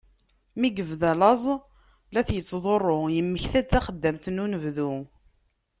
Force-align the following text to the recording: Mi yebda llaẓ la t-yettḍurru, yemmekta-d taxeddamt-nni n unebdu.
Mi 0.59 0.69
yebda 0.75 1.11
llaẓ 1.19 1.43
la 2.13 2.21
t-yettḍurru, 2.27 2.97
yemmekta-d 3.15 3.67
taxeddamt-nni 3.71 4.35
n 4.39 4.43
unebdu. 4.43 4.91